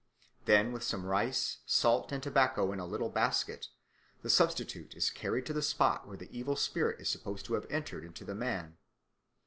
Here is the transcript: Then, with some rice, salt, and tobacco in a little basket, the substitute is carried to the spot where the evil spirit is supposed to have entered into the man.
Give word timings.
Then, 0.45 0.71
with 0.71 0.81
some 0.81 1.05
rice, 1.05 1.59
salt, 1.67 2.11
and 2.11 2.23
tobacco 2.23 2.71
in 2.71 2.79
a 2.79 2.87
little 2.87 3.11
basket, 3.11 3.67
the 4.23 4.31
substitute 4.31 4.95
is 4.95 5.11
carried 5.11 5.45
to 5.45 5.53
the 5.53 5.61
spot 5.61 6.07
where 6.07 6.17
the 6.17 6.35
evil 6.35 6.55
spirit 6.55 6.99
is 6.99 7.07
supposed 7.07 7.45
to 7.45 7.53
have 7.53 7.67
entered 7.69 8.03
into 8.03 8.25
the 8.25 8.33
man. 8.33 8.77